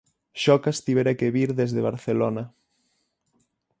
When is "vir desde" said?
1.35-1.85